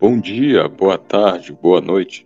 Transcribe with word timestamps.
Bom 0.00 0.20
dia, 0.20 0.68
boa 0.68 0.96
tarde, 0.96 1.52
boa 1.52 1.80
noite. 1.80 2.24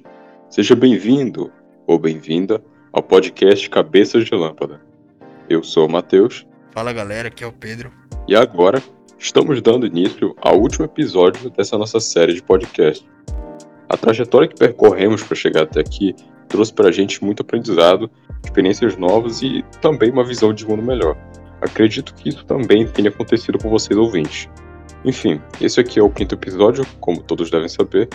Seja 0.51 0.77
bem-vindo 0.77 1.51
ou 1.87 1.99
bem-vinda 1.99 2.63
ao 2.93 3.03
podcast 3.03 3.71
Cabeças 3.71 4.27
de 4.27 4.35
Lâmpada. 4.35 4.83
Eu 5.49 5.65
sou 5.65 5.87
o 5.87 5.91
Matheus. 5.91 6.47
Fala 6.73 6.93
galera, 6.93 7.29
aqui 7.29 7.43
é 7.43 7.47
o 7.47 7.53
Pedro. 7.53 7.91
E 8.29 8.37
agora 8.37 8.83
estamos 9.19 9.63
dando 9.63 9.87
início 9.87 10.37
ao 10.43 10.61
último 10.61 10.85
episódio 10.85 11.49
dessa 11.49 11.79
nossa 11.79 11.99
série 11.99 12.35
de 12.35 12.43
podcast. 12.43 13.09
A 13.89 13.97
trajetória 13.97 14.49
que 14.49 14.55
percorremos 14.55 15.23
para 15.23 15.35
chegar 15.35 15.63
até 15.63 15.81
aqui 15.81 16.15
trouxe 16.49 16.75
para 16.75 16.91
a 16.91 16.93
gente 16.93 17.25
muito 17.25 17.41
aprendizado, 17.41 18.11
experiências 18.45 18.99
novas 18.99 19.41
e 19.41 19.65
também 19.81 20.11
uma 20.11 20.27
visão 20.27 20.53
de 20.53 20.69
mundo 20.69 20.83
melhor. 20.83 21.17
Acredito 21.63 22.13
que 22.13 22.29
isso 22.29 22.45
também 22.45 22.87
tenha 22.87 23.09
acontecido 23.09 23.57
com 23.57 23.71
vocês 23.71 23.99
ouvintes. 23.99 24.47
Enfim, 25.05 25.41
esse 25.61 25.81
aqui 25.81 25.99
é 25.99 26.03
o 26.03 26.11
quinto 26.11 26.35
episódio, 26.35 26.87
como 27.01 27.23
todos 27.23 27.51
devem 27.51 27.69
saber, 27.69 28.09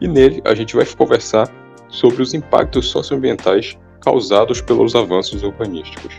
e 0.00 0.08
nele 0.08 0.42
a 0.44 0.54
gente 0.54 0.74
vai 0.74 0.84
conversar 0.84 1.48
sobre 1.88 2.20
os 2.20 2.34
impactos 2.34 2.88
socioambientais 2.88 3.78
causados 4.00 4.60
pelos 4.60 4.96
avanços 4.96 5.42
urbanísticos. 5.44 6.12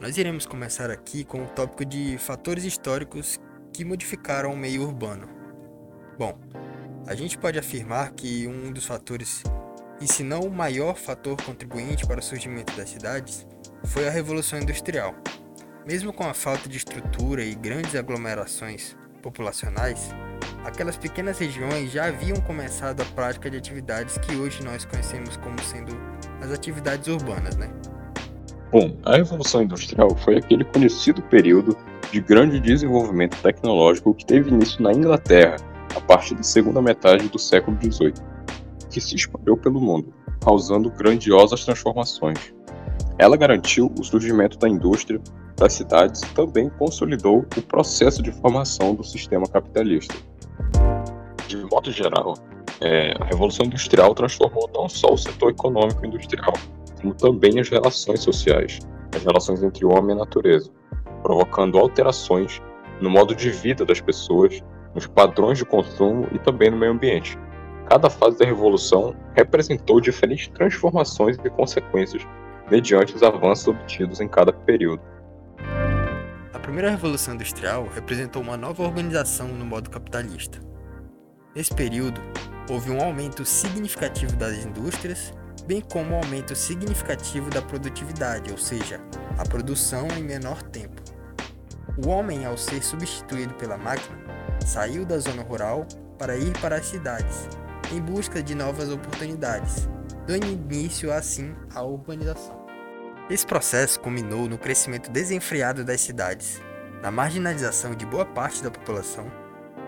Nós 0.00 0.16
iremos 0.16 0.46
começar 0.46 0.90
aqui 0.90 1.24
com 1.24 1.42
o 1.42 1.46
tópico 1.48 1.84
de 1.84 2.16
fatores 2.16 2.64
históricos 2.64 3.38
que 3.72 3.84
modificaram 3.84 4.52
o 4.52 4.56
meio 4.56 4.82
urbano. 4.82 5.28
Bom, 6.16 6.38
a 7.06 7.14
gente 7.14 7.36
pode 7.36 7.58
afirmar 7.58 8.12
que 8.12 8.46
um 8.46 8.72
dos 8.72 8.86
fatores 8.86 9.42
e 10.00 10.06
se 10.06 10.22
não 10.22 10.40
o 10.40 10.50
maior 10.50 10.96
fator 10.96 11.36
contribuinte 11.42 12.06
para 12.06 12.20
o 12.20 12.22
surgimento 12.22 12.76
das 12.76 12.90
cidades, 12.90 13.46
foi 13.84 14.06
a 14.06 14.10
Revolução 14.10 14.58
Industrial. 14.58 15.14
Mesmo 15.86 16.12
com 16.12 16.24
a 16.24 16.34
falta 16.34 16.68
de 16.68 16.76
estrutura 16.76 17.42
e 17.42 17.54
grandes 17.54 17.94
aglomerações 17.94 18.96
populacionais, 19.22 20.10
aquelas 20.64 20.96
pequenas 20.96 21.38
regiões 21.38 21.92
já 21.92 22.06
haviam 22.06 22.36
começado 22.40 23.00
a 23.00 23.04
prática 23.04 23.50
de 23.50 23.56
atividades 23.56 24.18
que 24.18 24.36
hoje 24.36 24.62
nós 24.62 24.84
conhecemos 24.84 25.36
como 25.38 25.60
sendo 25.62 25.96
as 26.42 26.50
atividades 26.50 27.08
urbanas, 27.08 27.56
né? 27.56 27.70
Bom, 28.72 28.96
a 29.04 29.16
Revolução 29.16 29.62
Industrial 29.62 30.14
foi 30.16 30.36
aquele 30.36 30.64
conhecido 30.64 31.22
período 31.22 31.76
de 32.10 32.20
grande 32.20 32.60
desenvolvimento 32.60 33.40
tecnológico 33.40 34.12
que 34.12 34.26
teve 34.26 34.50
início 34.50 34.82
na 34.82 34.92
Inglaterra 34.92 35.56
a 35.94 36.00
partir 36.00 36.34
da 36.34 36.42
segunda 36.42 36.82
metade 36.82 37.28
do 37.28 37.38
século 37.38 37.78
XVIII 37.80 38.35
que 38.90 39.00
se 39.00 39.14
espalhou 39.16 39.56
pelo 39.56 39.80
mundo, 39.80 40.12
causando 40.40 40.90
grandiosas 40.90 41.64
transformações. 41.64 42.54
Ela 43.18 43.36
garantiu 43.36 43.92
o 43.98 44.04
surgimento 44.04 44.58
da 44.58 44.68
indústria, 44.68 45.20
das 45.56 45.72
cidades 45.72 46.20
e 46.22 46.34
também 46.34 46.68
consolidou 46.78 47.46
o 47.56 47.62
processo 47.62 48.22
de 48.22 48.30
formação 48.30 48.94
do 48.94 49.02
sistema 49.02 49.46
capitalista. 49.46 50.14
De 51.48 51.56
modo 51.56 51.90
geral, 51.90 52.34
é, 52.80 53.14
a 53.18 53.24
Revolução 53.24 53.66
Industrial 53.66 54.14
transformou 54.14 54.70
não 54.74 54.88
só 54.88 55.12
o 55.12 55.16
setor 55.16 55.50
econômico 55.50 56.04
industrial, 56.04 56.52
como 57.00 57.14
também 57.14 57.58
as 57.58 57.68
relações 57.68 58.20
sociais, 58.20 58.80
as 59.14 59.22
relações 59.22 59.62
entre 59.62 59.84
o 59.84 59.90
homem 59.90 60.10
e 60.10 60.12
a 60.12 60.24
natureza, 60.24 60.70
provocando 61.22 61.78
alterações 61.78 62.60
no 63.00 63.08
modo 63.08 63.34
de 63.34 63.50
vida 63.50 63.84
das 63.84 64.00
pessoas, 64.00 64.62
nos 64.94 65.06
padrões 65.06 65.58
de 65.58 65.64
consumo 65.64 66.26
e 66.32 66.38
também 66.38 66.70
no 66.70 66.76
meio 66.76 66.92
ambiente. 66.92 67.38
Cada 67.88 68.10
fase 68.10 68.36
da 68.36 68.44
revolução 68.44 69.14
representou 69.34 70.00
diferentes 70.00 70.48
transformações 70.48 71.36
e 71.44 71.50
consequências 71.50 72.26
mediante 72.68 73.14
os 73.14 73.22
avanços 73.22 73.68
obtidos 73.68 74.20
em 74.20 74.26
cada 74.26 74.52
período. 74.52 75.00
A 76.52 76.58
primeira 76.58 76.90
revolução 76.90 77.34
industrial 77.34 77.86
representou 77.94 78.42
uma 78.42 78.56
nova 78.56 78.82
organização 78.82 79.46
no 79.46 79.64
modo 79.64 79.88
capitalista. 79.88 80.58
Nesse 81.54 81.72
período, 81.72 82.20
houve 82.68 82.90
um 82.90 83.00
aumento 83.00 83.44
significativo 83.44 84.34
das 84.34 84.64
indústrias, 84.64 85.32
bem 85.64 85.80
como 85.80 86.14
um 86.14 86.16
aumento 86.16 86.56
significativo 86.56 87.50
da 87.50 87.62
produtividade, 87.62 88.50
ou 88.50 88.58
seja, 88.58 89.00
a 89.38 89.44
produção 89.44 90.08
em 90.18 90.24
menor 90.24 90.60
tempo. 90.60 91.00
O 92.04 92.08
homem, 92.08 92.44
ao 92.44 92.58
ser 92.58 92.82
substituído 92.82 93.54
pela 93.54 93.78
máquina, 93.78 94.18
saiu 94.60 95.06
da 95.06 95.18
zona 95.18 95.44
rural 95.44 95.86
para 96.18 96.36
ir 96.36 96.52
para 96.60 96.76
as 96.76 96.86
cidades, 96.86 97.48
em 97.92 98.00
busca 98.00 98.42
de 98.42 98.54
novas 98.54 98.90
oportunidades, 98.90 99.88
dando 100.26 100.46
início 100.46 101.12
assim 101.12 101.54
à 101.74 101.82
urbanização. 101.82 102.66
Esse 103.30 103.46
processo 103.46 104.00
culminou 104.00 104.48
no 104.48 104.58
crescimento 104.58 105.10
desenfreado 105.10 105.84
das 105.84 106.00
cidades, 106.00 106.60
na 107.02 107.10
marginalização 107.10 107.94
de 107.94 108.06
boa 108.06 108.24
parte 108.24 108.62
da 108.62 108.70
população, 108.70 109.30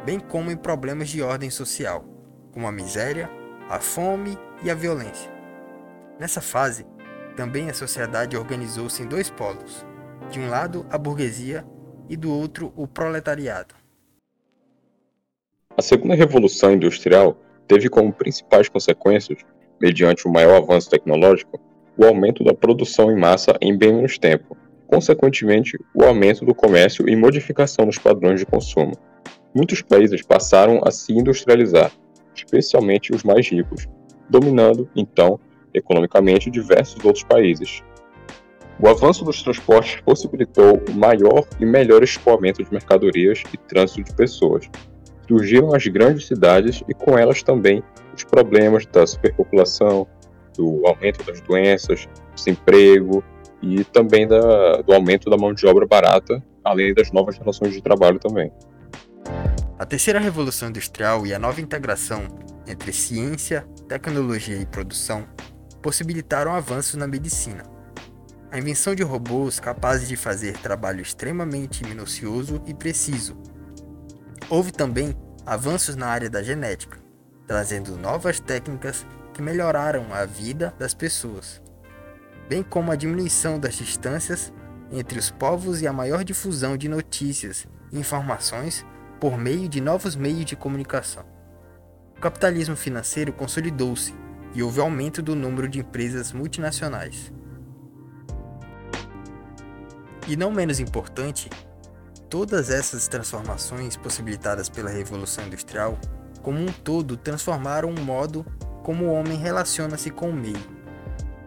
bem 0.04 0.18
como 0.18 0.50
em 0.50 0.56
problemas 0.56 1.08
de 1.08 1.22
ordem 1.22 1.50
social, 1.50 2.04
como 2.52 2.66
a 2.66 2.72
miséria, 2.72 3.30
a 3.68 3.78
fome 3.80 4.38
e 4.62 4.70
a 4.70 4.74
violência. 4.74 5.30
Nessa 6.18 6.40
fase, 6.40 6.86
também 7.36 7.70
a 7.70 7.74
sociedade 7.74 8.36
organizou-se 8.36 9.02
em 9.02 9.06
dois 9.06 9.30
polos: 9.30 9.86
de 10.30 10.40
um 10.40 10.48
lado 10.48 10.86
a 10.90 10.98
burguesia 10.98 11.64
e 12.08 12.16
do 12.16 12.32
outro 12.32 12.72
o 12.76 12.86
proletariado. 12.86 13.74
A 15.76 15.82
segunda 15.82 16.16
revolução 16.16 16.72
industrial 16.72 17.38
teve 17.68 17.88
como 17.88 18.12
principais 18.12 18.68
consequências, 18.68 19.38
mediante 19.80 20.26
o 20.26 20.32
maior 20.32 20.56
avanço 20.56 20.90
tecnológico, 20.90 21.60
o 21.96 22.04
aumento 22.04 22.42
da 22.42 22.54
produção 22.54 23.12
em 23.12 23.16
massa 23.16 23.56
em 23.60 23.76
bem 23.76 23.92
menos 23.92 24.18
tempo, 24.18 24.56
consequentemente, 24.86 25.78
o 25.94 26.02
aumento 26.02 26.44
do 26.44 26.54
comércio 26.54 27.08
e 27.08 27.14
modificação 27.14 27.84
dos 27.84 27.98
padrões 27.98 28.40
de 28.40 28.46
consumo. 28.46 28.92
Muitos 29.54 29.82
países 29.82 30.22
passaram 30.22 30.80
a 30.84 30.90
se 30.90 31.12
industrializar, 31.12 31.92
especialmente 32.34 33.14
os 33.14 33.22
mais 33.22 33.46
ricos, 33.48 33.86
dominando, 34.30 34.88
então, 34.96 35.38
economicamente 35.74 36.50
diversos 36.50 37.04
outros 37.04 37.24
países. 37.24 37.82
O 38.80 38.88
avanço 38.88 39.24
dos 39.24 39.42
transportes 39.42 40.00
possibilitou 40.02 40.80
o 40.88 40.92
maior 40.92 41.44
e 41.58 41.66
melhor 41.66 42.02
escoamento 42.02 42.62
de 42.62 42.72
mercadorias 42.72 43.42
e 43.52 43.56
trânsito 43.56 44.04
de 44.04 44.14
pessoas, 44.14 44.70
surgiram 45.28 45.74
as 45.74 45.86
grandes 45.86 46.26
cidades 46.26 46.82
e 46.88 46.94
com 46.94 47.16
elas 47.16 47.42
também 47.42 47.82
os 48.14 48.24
problemas 48.24 48.86
da 48.86 49.06
superpopulação, 49.06 50.06
do 50.56 50.84
aumento 50.86 51.22
das 51.22 51.40
doenças, 51.42 52.06
do 52.06 52.34
desemprego 52.34 53.22
e 53.62 53.84
também 53.84 54.26
da, 54.26 54.82
do 54.82 54.92
aumento 54.92 55.30
da 55.30 55.36
mão 55.36 55.52
de 55.52 55.66
obra 55.66 55.86
barata, 55.86 56.42
além 56.64 56.94
das 56.94 57.12
novas 57.12 57.38
relações 57.38 57.72
de 57.72 57.82
trabalho 57.82 58.18
também. 58.18 58.50
A 59.78 59.86
terceira 59.86 60.18
revolução 60.18 60.70
industrial 60.70 61.24
e 61.24 61.32
a 61.32 61.38
nova 61.38 61.60
integração 61.60 62.26
entre 62.66 62.92
ciência, 62.92 63.66
tecnologia 63.86 64.56
e 64.56 64.66
produção 64.66 65.26
possibilitaram 65.80 66.52
avanços 66.52 66.94
na 66.94 67.06
medicina. 67.06 67.62
A 68.50 68.58
invenção 68.58 68.94
de 68.94 69.02
robôs 69.02 69.60
capazes 69.60 70.08
de 70.08 70.16
fazer 70.16 70.56
trabalho 70.58 71.00
extremamente 71.00 71.84
minucioso 71.84 72.60
e 72.66 72.74
preciso, 72.74 73.36
Houve 74.50 74.72
também 74.72 75.14
avanços 75.44 75.94
na 75.94 76.06
área 76.06 76.30
da 76.30 76.42
genética, 76.42 76.98
trazendo 77.46 77.98
novas 77.98 78.40
técnicas 78.40 79.06
que 79.34 79.42
melhoraram 79.42 80.06
a 80.12 80.24
vida 80.24 80.74
das 80.78 80.94
pessoas, 80.94 81.62
bem 82.48 82.62
como 82.62 82.90
a 82.90 82.96
diminuição 82.96 83.60
das 83.60 83.74
distâncias 83.74 84.50
entre 84.90 85.18
os 85.18 85.30
povos 85.30 85.82
e 85.82 85.86
a 85.86 85.92
maior 85.92 86.24
difusão 86.24 86.78
de 86.78 86.88
notícias 86.88 87.66
e 87.92 87.98
informações 87.98 88.86
por 89.20 89.36
meio 89.36 89.68
de 89.68 89.82
novos 89.82 90.16
meios 90.16 90.46
de 90.46 90.56
comunicação. 90.56 91.26
O 92.16 92.20
capitalismo 92.20 92.74
financeiro 92.74 93.34
consolidou-se 93.34 94.14
e 94.54 94.62
houve 94.62 94.80
aumento 94.80 95.20
do 95.20 95.36
número 95.36 95.68
de 95.68 95.80
empresas 95.80 96.32
multinacionais. 96.32 97.30
E 100.26 100.36
não 100.36 100.50
menos 100.50 100.80
importante, 100.80 101.50
Todas 102.30 102.68
essas 102.68 103.08
transformações 103.08 103.96
possibilitadas 103.96 104.68
pela 104.68 104.90
Revolução 104.90 105.46
Industrial, 105.46 105.98
como 106.42 106.58
um 106.58 106.66
todo, 106.66 107.16
transformaram 107.16 107.88
o 107.88 108.00
modo 108.00 108.44
como 108.82 109.06
o 109.06 109.12
homem 109.12 109.38
relaciona-se 109.38 110.10
com 110.10 110.28
o 110.28 110.34
meio. 110.34 110.78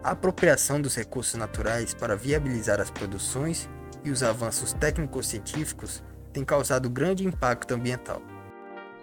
A 0.02 0.10
apropriação 0.10 0.80
dos 0.80 0.96
recursos 0.96 1.38
naturais 1.38 1.94
para 1.94 2.16
viabilizar 2.16 2.80
as 2.80 2.90
produções 2.90 3.70
e 4.04 4.10
os 4.10 4.24
avanços 4.24 4.72
técnico-científicos 4.72 6.02
têm 6.32 6.44
causado 6.44 6.90
grande 6.90 7.24
impacto 7.24 7.74
ambiental. 7.74 8.20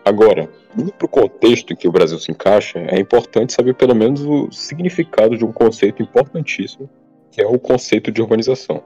Agora, 0.03 0.49
indo 0.77 0.91
para 0.91 1.05
o 1.05 1.09
contexto 1.09 1.71
em 1.71 1.77
que 1.77 1.87
o 1.87 1.91
Brasil 1.93 2.19
se 2.19 2.29
encaixa, 2.29 2.79
é 2.79 2.99
importante 2.99 3.53
saber 3.53 3.75
pelo 3.75 3.95
menos 3.95 4.19
o 4.21 4.51
significado 4.51 5.37
de 5.37 5.45
um 5.45 5.51
conceito 5.53 6.03
importantíssimo, 6.03 6.89
que 7.31 7.41
é 7.41 7.47
o 7.47 7.57
conceito 7.57 8.11
de 8.11 8.21
urbanização. 8.21 8.83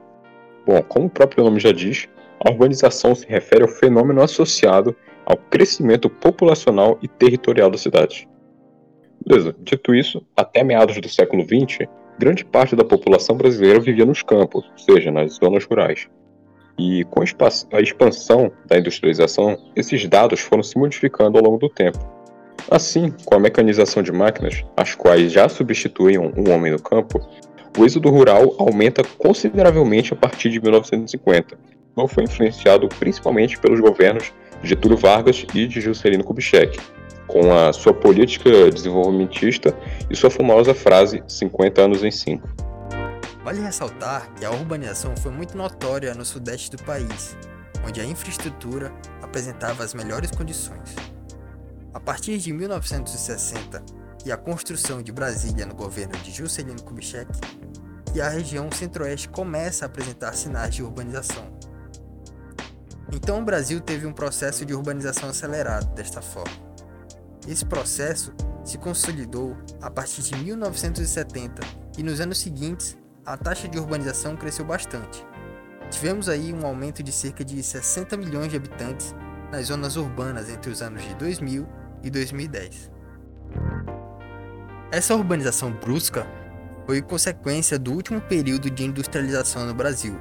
Bom, 0.64 0.80
como 0.82 1.06
o 1.06 1.10
próprio 1.10 1.42
nome 1.42 1.58
já 1.58 1.72
diz, 1.72 2.08
a 2.44 2.50
urbanização 2.50 3.14
se 3.14 3.26
refere 3.26 3.62
ao 3.62 3.68
fenômeno 3.68 4.22
associado 4.22 4.94
ao 5.24 5.36
crescimento 5.36 6.10
populacional 6.10 6.98
e 7.02 7.08
territorial 7.08 7.70
da 7.70 7.78
cidade. 7.78 8.28
Beleza, 9.26 9.56
dito 9.60 9.94
isso, 9.94 10.22
até 10.36 10.62
meados 10.62 11.00
do 11.00 11.08
século 11.08 11.42
XX, 11.42 11.88
grande 12.18 12.44
parte 12.44 12.76
da 12.76 12.84
população 12.84 13.36
brasileira 13.36 13.80
vivia 13.80 14.04
nos 14.04 14.22
campos, 14.22 14.64
ou 14.70 14.78
seja, 14.78 15.10
nas 15.10 15.32
zonas 15.36 15.64
rurais. 15.64 16.06
E 16.78 17.04
com 17.04 17.22
a 17.22 17.80
expansão 17.80 18.52
da 18.66 18.78
industrialização, 18.78 19.56
esses 19.74 20.06
dados 20.06 20.40
foram 20.40 20.62
se 20.62 20.76
modificando 20.76 21.38
ao 21.38 21.44
longo 21.44 21.58
do 21.58 21.70
tempo. 21.70 21.98
Assim, 22.70 23.14
com 23.24 23.34
a 23.34 23.38
mecanização 23.38 24.02
de 24.02 24.12
máquinas, 24.12 24.64
as 24.76 24.94
quais 24.94 25.32
já 25.32 25.48
substituíam 25.48 26.32
um 26.36 26.50
homem 26.52 26.72
no 26.72 26.82
campo, 26.82 27.20
o 27.78 27.84
êxodo 27.84 28.10
rural 28.10 28.54
aumenta 28.58 29.02
consideravelmente 29.18 30.12
a 30.12 30.16
partir 30.16 30.50
de 30.50 30.60
1950, 30.60 31.56
não 31.96 32.08
foi 32.08 32.24
influenciado 32.24 32.88
principalmente 32.88 33.58
pelos 33.58 33.80
governos 33.80 34.32
de 34.62 34.68
Getúlio 34.68 34.96
Vargas 34.96 35.44
e 35.54 35.66
de 35.66 35.80
Juscelino 35.80 36.24
Kubitschek, 36.24 36.78
com 37.26 37.52
a 37.52 37.72
sua 37.72 37.94
política 37.94 38.70
desenvolvimentista 38.70 39.76
e 40.10 40.16
sua 40.16 40.30
famosa 40.30 40.74
frase 40.74 41.22
50 41.26 41.82
anos 41.82 42.04
em 42.04 42.10
5. 42.10 42.48
Vale 43.44 43.60
ressaltar 43.60 44.32
que 44.34 44.44
a 44.44 44.50
urbanização 44.50 45.14
foi 45.16 45.30
muito 45.30 45.56
notória 45.56 46.14
no 46.14 46.24
sudeste 46.24 46.70
do 46.70 46.82
país, 46.82 47.36
onde 47.86 48.00
a 48.00 48.04
infraestrutura 48.04 48.92
apresentava 49.22 49.84
as 49.84 49.92
melhores 49.92 50.30
condições. 50.30 50.94
A 51.92 52.00
partir 52.00 52.38
de 52.38 52.52
1960 52.52 53.82
e 54.24 54.32
a 54.32 54.36
construção 54.36 55.02
de 55.02 55.12
Brasília 55.12 55.66
no 55.66 55.74
governo 55.74 56.16
de 56.22 56.30
Juscelino 56.30 56.82
Kubitschek, 56.82 57.30
e 58.14 58.20
a 58.20 58.28
região 58.28 58.70
centro-oeste 58.70 59.28
começa 59.28 59.84
a 59.84 59.86
apresentar 59.86 60.32
sinais 60.34 60.74
de 60.74 60.82
urbanização. 60.82 61.44
Então 63.12 63.40
o 63.40 63.44
Brasil 63.44 63.80
teve 63.80 64.06
um 64.06 64.12
processo 64.12 64.64
de 64.64 64.74
urbanização 64.74 65.28
acelerado 65.28 65.94
desta 65.94 66.22
forma. 66.22 66.54
Esse 67.46 67.64
processo 67.64 68.32
se 68.64 68.78
consolidou 68.78 69.56
a 69.80 69.90
partir 69.90 70.22
de 70.22 70.36
1970 70.36 71.62
e 71.98 72.02
nos 72.02 72.20
anos 72.20 72.38
seguintes 72.38 72.96
a 73.24 73.36
taxa 73.36 73.68
de 73.68 73.78
urbanização 73.78 74.36
cresceu 74.36 74.64
bastante. 74.64 75.24
Tivemos 75.90 76.28
aí 76.28 76.52
um 76.52 76.66
aumento 76.66 77.02
de 77.02 77.12
cerca 77.12 77.44
de 77.44 77.62
60 77.62 78.16
milhões 78.16 78.48
de 78.48 78.56
habitantes 78.56 79.14
nas 79.52 79.66
zonas 79.66 79.96
urbanas 79.96 80.48
entre 80.48 80.70
os 80.70 80.82
anos 80.82 81.02
de 81.02 81.14
2000 81.14 81.66
e 82.02 82.10
2010. 82.10 82.90
Essa 84.90 85.14
urbanização 85.14 85.72
brusca 85.72 86.26
foi 86.86 87.00
consequência 87.00 87.78
do 87.78 87.92
último 87.92 88.20
período 88.20 88.70
de 88.70 88.84
industrialização 88.84 89.66
no 89.66 89.74
Brasil, 89.74 90.20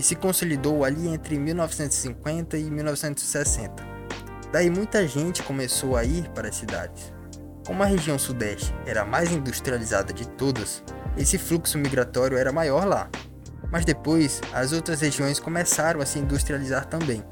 que 0.00 0.06
se 0.06 0.16
consolidou 0.16 0.82
ali 0.82 1.08
entre 1.08 1.38
1950 1.38 2.56
e 2.56 2.70
1960. 2.70 3.86
Daí 4.50 4.70
muita 4.70 5.06
gente 5.06 5.42
começou 5.42 5.94
a 5.94 6.02
ir 6.02 6.26
para 6.30 6.48
as 6.48 6.56
cidades. 6.56 7.12
Como 7.66 7.82
a 7.82 7.86
região 7.86 8.18
sudeste 8.18 8.74
era 8.86 9.02
a 9.02 9.04
mais 9.04 9.30
industrializada 9.30 10.10
de 10.10 10.26
todas, 10.26 10.82
esse 11.18 11.36
fluxo 11.36 11.76
migratório 11.76 12.38
era 12.38 12.50
maior 12.50 12.86
lá. 12.86 13.10
Mas 13.70 13.84
depois, 13.84 14.40
as 14.54 14.72
outras 14.72 15.02
regiões 15.02 15.38
começaram 15.38 16.00
a 16.00 16.06
se 16.06 16.18
industrializar 16.18 16.86
também. 16.86 17.22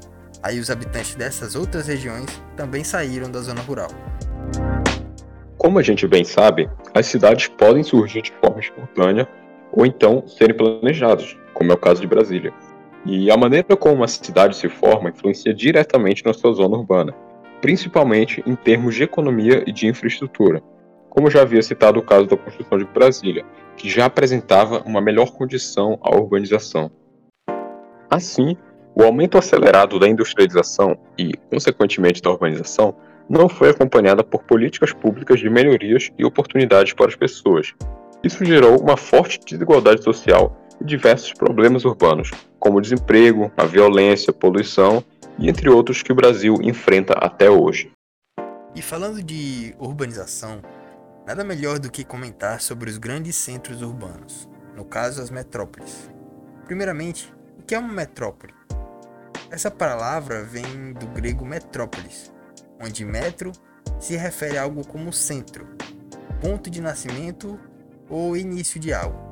Aí 0.43 0.59
os 0.59 0.69
habitantes 0.69 1.15
dessas 1.15 1.55
outras 1.55 1.87
regiões 1.87 2.29
também 2.55 2.83
saíram 2.83 3.31
da 3.31 3.41
zona 3.41 3.61
rural. 3.61 3.89
Como 5.57 5.79
a 5.79 5.81
gente 5.81 6.07
bem 6.07 6.23
sabe, 6.23 6.69
as 6.93 7.07
cidades 7.07 7.47
podem 7.47 7.81
surgir 7.81 8.21
de 8.21 8.31
forma 8.33 8.59
espontânea 8.59 9.27
ou 9.71 9.87
então 9.87 10.23
serem 10.27 10.55
planejadas, 10.55 11.35
como 11.59 11.73
é 11.73 11.75
o 11.75 11.77
caso 11.77 11.99
de 11.99 12.07
Brasília. 12.07 12.53
E 13.05 13.29
a 13.29 13.35
maneira 13.35 13.75
como 13.75 13.95
uma 13.95 14.07
cidade 14.07 14.55
se 14.55 14.69
forma 14.69 15.09
influencia 15.09 15.53
diretamente 15.53 16.23
na 16.23 16.31
sua 16.31 16.53
zona 16.53 16.77
urbana, 16.77 17.13
principalmente 17.59 18.41
em 18.47 18.55
termos 18.55 18.95
de 18.95 19.03
economia 19.03 19.61
e 19.67 19.71
de 19.73 19.85
infraestrutura. 19.85 20.63
Como 21.09 21.29
já 21.29 21.41
havia 21.41 21.61
citado 21.61 21.99
o 21.99 22.03
caso 22.03 22.27
da 22.27 22.37
construção 22.37 22.77
de 22.77 22.85
Brasília, 22.85 23.43
que 23.75 23.89
já 23.89 24.05
apresentava 24.05 24.81
uma 24.85 25.01
melhor 25.01 25.31
condição 25.31 25.99
à 26.01 26.15
urbanização. 26.15 26.89
Assim, 28.09 28.55
o 28.95 29.03
aumento 29.03 29.37
acelerado 29.37 29.99
da 29.99 30.07
industrialização 30.07 30.97
e, 31.17 31.33
consequentemente, 31.51 32.21
da 32.21 32.31
urbanização 32.31 32.95
não 33.29 33.49
foi 33.49 33.69
acompanhada 33.69 34.23
por 34.23 34.43
políticas 34.43 34.93
públicas 34.93 35.41
de 35.41 35.49
melhorias 35.49 36.09
e 36.17 36.23
oportunidades 36.23 36.93
para 36.93 37.07
as 37.07 37.15
pessoas. 37.15 37.73
Isso 38.23 38.45
gerou 38.45 38.79
uma 38.79 38.95
forte 38.95 39.39
desigualdade 39.45 40.03
social 40.03 40.55
e 40.79 40.85
diversos 40.85 41.33
problemas 41.33 41.85
urbanos, 41.85 42.31
como 42.59 42.81
desemprego, 42.81 43.51
a 43.57 43.65
violência, 43.65 44.33
poluição 44.33 45.03
e 45.37 45.49
entre 45.49 45.69
outros 45.69 46.01
que 46.01 46.11
o 46.11 46.15
Brasil 46.15 46.55
enfrenta 46.61 47.13
até 47.13 47.49
hoje. 47.49 47.91
E 48.75 48.81
falando 48.81 49.21
de 49.23 49.73
urbanização, 49.79 50.61
Nada 51.29 51.43
melhor 51.43 51.77
do 51.77 51.91
que 51.91 52.03
comentar 52.03 52.59
sobre 52.59 52.89
os 52.89 52.97
grandes 52.97 53.35
centros 53.35 53.83
urbanos, 53.83 54.49
no 54.75 54.83
caso 54.83 55.21
as 55.21 55.29
metrópoles. 55.29 56.09
Primeiramente, 56.65 57.31
o 57.59 57.61
que 57.61 57.75
é 57.75 57.77
uma 57.77 57.93
metrópole? 57.93 58.51
Essa 59.51 59.69
palavra 59.69 60.43
vem 60.43 60.91
do 60.93 61.05
grego 61.05 61.45
metrópolis, 61.45 62.33
onde 62.81 63.05
metro 63.05 63.51
se 63.99 64.17
refere 64.17 64.57
a 64.57 64.63
algo 64.63 64.83
como 64.87 65.13
centro, 65.13 65.67
ponto 66.41 66.67
de 66.67 66.81
nascimento 66.81 67.59
ou 68.09 68.35
início 68.35 68.79
de 68.79 68.91
algo, 68.91 69.28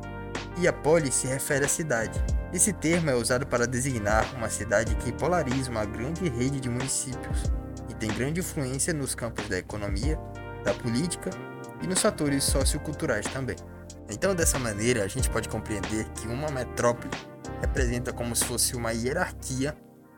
e 0.59 0.67
a 0.67 0.73
polis 0.73 1.13
se 1.13 1.27
refere 1.27 1.65
à 1.65 1.67
cidade. 1.67 2.19
Esse 2.53 2.73
termo 2.73 3.09
é 3.09 3.15
usado 3.15 3.45
para 3.45 3.67
designar 3.67 4.25
uma 4.35 4.49
cidade 4.49 4.95
que 4.95 5.11
polariza 5.11 5.69
uma 5.69 5.85
grande 5.85 6.27
rede 6.29 6.59
de 6.59 6.69
municípios 6.69 7.43
e 7.89 7.93
tem 7.93 8.09
grande 8.09 8.39
influência 8.39 8.93
nos 8.93 9.13
campos 9.13 9.47
da 9.47 9.57
economia, 9.57 10.17
da 10.63 10.73
política 10.73 11.29
e 11.81 11.87
nos 11.87 12.01
fatores 12.01 12.43
socioculturais 12.43 13.27
também. 13.27 13.57
Então, 14.09 14.33
dessa 14.33 14.57
maneira, 14.57 15.03
a 15.03 15.07
gente 15.07 15.29
pode 15.29 15.49
compreender 15.49 16.07
que 16.09 16.27
uma 16.27 16.49
metrópole 16.49 17.11
representa 17.61 18.13
como 18.13 18.35
se 18.35 18.45
fosse 18.45 18.75
uma 18.75 18.91
hierarquia 18.91 19.75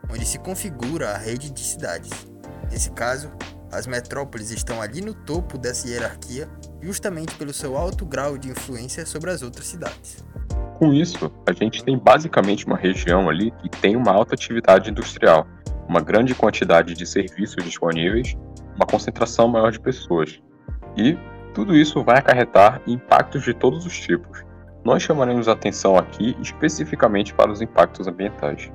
onde 0.08 0.24
se 0.24 0.38
configura 0.38 1.10
a 1.10 1.18
rede 1.18 1.50
de 1.50 1.62
cidades. 1.62 2.10
Nesse 2.70 2.90
caso, 2.92 3.30
as 3.72 3.86
metrópoles 3.86 4.50
estão 4.50 4.80
ali 4.80 5.00
no 5.00 5.14
topo 5.14 5.58
dessa 5.58 5.88
hierarquia 5.88 6.48
justamente 6.80 7.34
pelo 7.36 7.52
seu 7.52 7.76
alto 7.76 8.04
grau 8.06 8.38
de 8.38 8.48
influência 8.48 9.04
sobre 9.04 9.30
as 9.30 9.42
outras 9.42 9.66
cidades. 9.66 10.24
Com 10.80 10.94
isso, 10.94 11.30
a 11.46 11.52
gente 11.52 11.84
tem 11.84 11.98
basicamente 11.98 12.66
uma 12.66 12.74
região 12.74 13.28
ali 13.28 13.50
que 13.50 13.68
tem 13.68 13.96
uma 13.96 14.12
alta 14.12 14.34
atividade 14.34 14.90
industrial, 14.90 15.46
uma 15.86 16.00
grande 16.00 16.34
quantidade 16.34 16.94
de 16.94 17.04
serviços 17.04 17.62
disponíveis, 17.62 18.34
uma 18.76 18.86
concentração 18.86 19.46
maior 19.46 19.72
de 19.72 19.78
pessoas. 19.78 20.40
E 20.96 21.18
tudo 21.52 21.76
isso 21.76 22.02
vai 22.02 22.16
acarretar 22.16 22.80
impactos 22.86 23.42
de 23.42 23.52
todos 23.52 23.84
os 23.84 24.00
tipos. 24.00 24.42
Nós 24.82 25.02
chamaremos 25.02 25.48
atenção 25.48 25.98
aqui 25.98 26.34
especificamente 26.40 27.34
para 27.34 27.52
os 27.52 27.60
impactos 27.60 28.08
ambientais. 28.08 28.72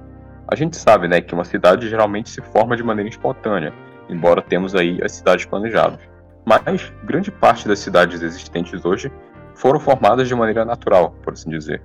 A 0.48 0.56
gente 0.56 0.78
sabe 0.78 1.08
né, 1.08 1.22
que 1.22 1.34
uma 1.34 1.44
cidade 1.44 1.90
geralmente 1.90 2.30
se 2.30 2.40
forma 2.40 2.78
de 2.78 2.84
maneira 2.84 3.10
espontânea, 3.10 3.74
embora 4.08 4.44
temos 4.44 4.76
aí 4.76 5.00
as 5.04 5.14
cidades 5.14 5.46
planejadas. 5.46 6.02
Mas 6.46 6.94
grande 7.04 7.32
parte 7.32 7.68
das 7.68 7.80
cidades 7.80 8.22
existentes 8.22 8.86
hoje 8.86 9.12
foram 9.56 9.80
formadas 9.80 10.28
de 10.28 10.36
maneira 10.36 10.64
natural, 10.64 11.10
por 11.24 11.34
assim 11.34 11.50
dizer. 11.50 11.82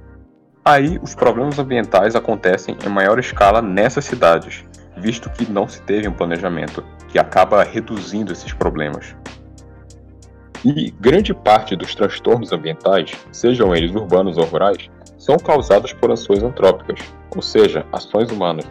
Aí 0.70 1.00
os 1.02 1.16
problemas 1.16 1.58
ambientais 1.58 2.14
acontecem 2.14 2.76
em 2.86 2.88
maior 2.88 3.18
escala 3.18 3.60
nessas 3.60 4.04
cidades, 4.04 4.64
visto 4.96 5.28
que 5.28 5.50
não 5.50 5.66
se 5.66 5.82
teve 5.82 6.06
um 6.06 6.12
planejamento, 6.12 6.84
que 7.08 7.18
acaba 7.18 7.64
reduzindo 7.64 8.32
esses 8.32 8.52
problemas. 8.52 9.16
E 10.64 10.92
grande 10.92 11.34
parte 11.34 11.74
dos 11.74 11.92
transtornos 11.96 12.52
ambientais, 12.52 13.10
sejam 13.32 13.74
eles 13.74 13.90
urbanos 13.90 14.38
ou 14.38 14.44
rurais, 14.44 14.88
são 15.18 15.36
causados 15.38 15.92
por 15.92 16.12
ações 16.12 16.40
antrópicas, 16.40 17.00
ou 17.34 17.42
seja, 17.42 17.84
ações 17.92 18.30
humanas. 18.30 18.70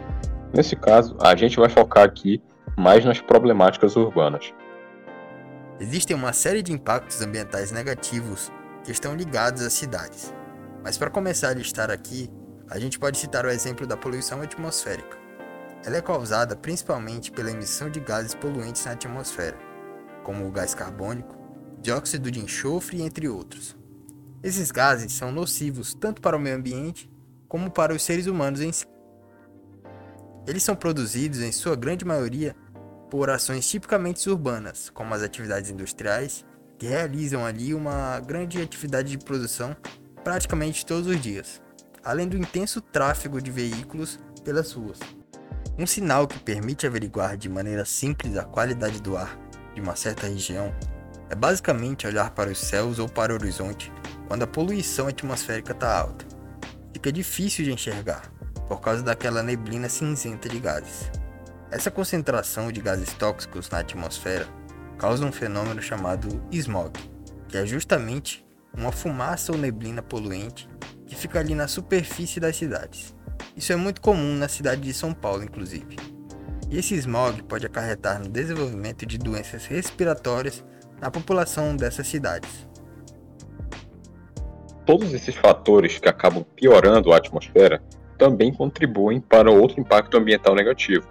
Nesse 0.54 0.76
caso, 0.76 1.14
a 1.20 1.36
gente 1.36 1.58
vai 1.58 1.68
focar 1.68 2.04
aqui 2.04 2.42
mais 2.78 3.04
nas 3.04 3.20
problemáticas 3.20 3.94
urbanas. 3.94 4.54
Existem 5.78 6.16
uma 6.16 6.32
série 6.32 6.62
de 6.62 6.72
impactos 6.72 7.20
ambientais 7.20 7.70
negativos 7.70 8.50
que 8.84 8.90
estão 8.90 9.14
ligados 9.14 9.60
às 9.60 9.74
cidades. 9.74 10.39
Mas 10.82 10.96
para 10.96 11.10
começar 11.10 11.48
a 11.48 11.54
listar 11.54 11.90
aqui, 11.90 12.30
a 12.68 12.78
gente 12.78 12.98
pode 12.98 13.18
citar 13.18 13.44
o 13.44 13.50
exemplo 13.50 13.86
da 13.86 13.96
poluição 13.96 14.40
atmosférica. 14.40 15.18
Ela 15.84 15.96
é 15.96 16.02
causada 16.02 16.56
principalmente 16.56 17.30
pela 17.30 17.50
emissão 17.50 17.90
de 17.90 18.00
gases 18.00 18.34
poluentes 18.34 18.84
na 18.84 18.92
atmosfera, 18.92 19.58
como 20.22 20.46
o 20.46 20.50
gás 20.50 20.74
carbônico, 20.74 21.36
dióxido 21.80 22.30
de 22.30 22.40
enxofre, 22.40 23.02
entre 23.02 23.28
outros. 23.28 23.76
Esses 24.42 24.70
gases 24.70 25.12
são 25.12 25.30
nocivos 25.30 25.94
tanto 25.94 26.20
para 26.20 26.36
o 26.36 26.40
meio 26.40 26.56
ambiente 26.56 27.10
como 27.48 27.70
para 27.70 27.94
os 27.94 28.02
seres 28.02 28.26
humanos 28.26 28.60
em 28.60 28.72
si. 28.72 28.86
Eles 30.46 30.62
são 30.62 30.74
produzidos, 30.74 31.40
em 31.40 31.52
sua 31.52 31.76
grande 31.76 32.04
maioria, 32.04 32.56
por 33.10 33.28
ações 33.28 33.68
tipicamente 33.68 34.28
urbanas, 34.30 34.88
como 34.88 35.12
as 35.12 35.22
atividades 35.22 35.70
industriais, 35.70 36.44
que 36.78 36.86
realizam 36.86 37.44
ali 37.44 37.74
uma 37.74 38.20
grande 38.20 38.60
atividade 38.62 39.10
de 39.10 39.18
produção 39.18 39.76
praticamente 40.22 40.84
todos 40.84 41.06
os 41.06 41.20
dias, 41.20 41.60
além 42.04 42.28
do 42.28 42.36
intenso 42.36 42.80
tráfego 42.80 43.40
de 43.40 43.50
veículos 43.50 44.18
pelas 44.44 44.72
ruas. 44.72 44.98
Um 45.78 45.86
sinal 45.86 46.26
que 46.26 46.38
permite 46.38 46.86
averiguar 46.86 47.36
de 47.36 47.48
maneira 47.48 47.84
simples 47.84 48.36
a 48.36 48.44
qualidade 48.44 49.00
do 49.00 49.16
ar 49.16 49.38
de 49.74 49.80
uma 49.80 49.96
certa 49.96 50.26
região 50.26 50.74
é 51.28 51.34
basicamente 51.34 52.06
olhar 52.06 52.30
para 52.32 52.50
os 52.50 52.58
céus 52.58 52.98
ou 52.98 53.08
para 53.08 53.32
o 53.32 53.36
horizonte 53.36 53.92
quando 54.26 54.42
a 54.42 54.46
poluição 54.46 55.06
atmosférica 55.08 55.72
está 55.72 55.98
alta. 55.98 56.26
Fica 56.92 57.10
difícil 57.12 57.64
de 57.64 57.72
enxergar, 57.72 58.30
por 58.68 58.80
causa 58.80 59.02
daquela 59.02 59.42
neblina 59.42 59.88
cinzenta 59.88 60.48
de 60.48 60.58
gases. 60.58 61.10
Essa 61.70 61.90
concentração 61.90 62.70
de 62.70 62.80
gases 62.80 63.12
tóxicos 63.14 63.70
na 63.70 63.78
atmosfera 63.78 64.46
causa 64.98 65.24
um 65.24 65.32
fenômeno 65.32 65.80
chamado 65.80 66.42
smog, 66.50 66.92
que 67.48 67.56
é 67.56 67.64
justamente 67.64 68.44
uma 68.76 68.92
fumaça 68.92 69.52
ou 69.52 69.58
neblina 69.58 70.02
poluente 70.02 70.68
que 71.06 71.14
fica 71.16 71.40
ali 71.40 71.54
na 71.54 71.66
superfície 71.66 72.38
das 72.38 72.56
cidades. 72.56 73.14
Isso 73.56 73.72
é 73.72 73.76
muito 73.76 74.00
comum 74.00 74.36
na 74.36 74.48
cidade 74.48 74.82
de 74.82 74.94
São 74.94 75.12
Paulo, 75.12 75.42
inclusive. 75.42 75.96
E 76.70 76.78
esse 76.78 76.94
smog 76.94 77.42
pode 77.42 77.66
acarretar 77.66 78.20
no 78.20 78.28
desenvolvimento 78.28 79.04
de 79.04 79.18
doenças 79.18 79.66
respiratórias 79.66 80.64
na 81.00 81.10
população 81.10 81.74
dessas 81.74 82.06
cidades. 82.06 82.68
Todos 84.86 85.12
esses 85.12 85.34
fatores 85.34 85.98
que 85.98 86.08
acabam 86.08 86.44
piorando 86.54 87.12
a 87.12 87.16
atmosfera 87.16 87.82
também 88.16 88.52
contribuem 88.52 89.20
para 89.20 89.50
outro 89.50 89.80
impacto 89.80 90.16
ambiental 90.16 90.54
negativo. 90.54 91.08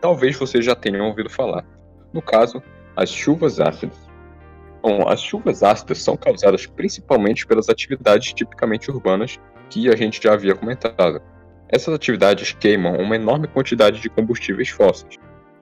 Talvez 0.00 0.36
você 0.36 0.62
já 0.62 0.74
tenha 0.74 1.02
ouvido 1.02 1.28
falar. 1.28 1.64
No 2.12 2.22
caso, 2.22 2.62
as 2.96 3.10
chuvas 3.10 3.60
ácidas. 3.60 3.96
Bom, 4.82 5.08
as 5.08 5.20
chuvas 5.22 5.62
ácidas 5.62 6.02
são 6.02 6.16
causadas 6.16 6.66
principalmente 6.66 7.46
pelas 7.46 7.68
atividades 7.68 8.32
tipicamente 8.32 8.90
urbanas 8.90 9.38
que 9.70 9.88
a 9.88 9.94
gente 9.94 10.20
já 10.20 10.34
havia 10.34 10.56
comentado. 10.56 11.22
Essas 11.68 11.94
atividades 11.94 12.52
queimam 12.52 12.96
uma 12.96 13.14
enorme 13.14 13.46
quantidade 13.46 14.00
de 14.00 14.10
combustíveis 14.10 14.68
fósseis. 14.68 15.18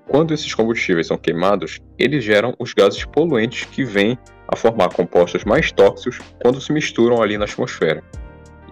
Quando 0.08 0.34
esses 0.34 0.52
combustíveis 0.52 1.06
são 1.06 1.16
queimados, 1.16 1.80
eles 1.98 2.24
geram 2.24 2.54
os 2.58 2.72
gases 2.72 3.04
poluentes 3.04 3.64
que 3.66 3.84
vêm 3.84 4.18
a 4.48 4.56
formar 4.56 4.88
compostos 4.92 5.44
mais 5.44 5.70
tóxicos 5.70 6.18
quando 6.42 6.60
se 6.60 6.72
misturam 6.72 7.22
ali 7.22 7.38
na 7.38 7.44
atmosfera. 7.44 8.02